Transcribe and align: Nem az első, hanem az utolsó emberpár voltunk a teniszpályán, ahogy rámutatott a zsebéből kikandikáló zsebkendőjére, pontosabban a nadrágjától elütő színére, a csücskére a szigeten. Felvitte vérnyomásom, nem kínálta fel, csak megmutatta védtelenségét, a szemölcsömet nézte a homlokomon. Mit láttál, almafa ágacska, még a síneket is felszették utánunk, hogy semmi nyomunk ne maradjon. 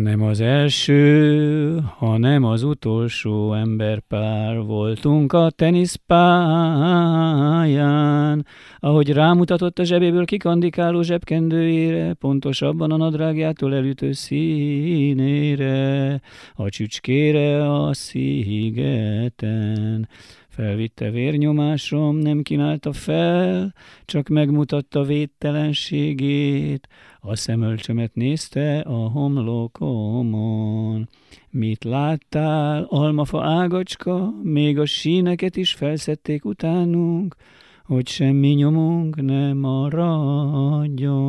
Nem 0.00 0.22
az 0.22 0.40
első, 0.40 1.80
hanem 1.96 2.44
az 2.44 2.62
utolsó 2.62 3.54
emberpár 3.54 4.60
voltunk 4.62 5.32
a 5.32 5.50
teniszpályán, 5.50 6.06
ahogy 8.78 9.12
rámutatott 9.12 9.78
a 9.78 9.84
zsebéből 9.84 10.24
kikandikáló 10.24 11.02
zsebkendőjére, 11.02 12.12
pontosabban 12.12 12.90
a 12.90 12.96
nadrágjától 12.96 13.74
elütő 13.74 14.12
színére, 14.12 15.70
a 16.54 16.68
csücskére 16.68 17.72
a 17.72 17.94
szigeten. 17.94 19.48
Felvitte 20.52 21.10
vérnyomásom, 21.10 22.16
nem 22.16 22.42
kínálta 22.42 22.92
fel, 22.92 23.74
csak 24.04 24.28
megmutatta 24.28 25.02
védtelenségét, 25.02 26.88
a 27.20 27.36
szemölcsömet 27.36 28.14
nézte 28.14 28.80
a 28.80 29.08
homlokomon. 29.08 31.08
Mit 31.50 31.84
láttál, 31.84 32.86
almafa 32.88 33.44
ágacska, 33.44 34.34
még 34.42 34.78
a 34.78 34.86
síneket 34.86 35.56
is 35.56 35.72
felszették 35.72 36.44
utánunk, 36.44 37.36
hogy 37.84 38.08
semmi 38.08 38.48
nyomunk 38.48 39.22
ne 39.22 39.52
maradjon. 39.52 41.21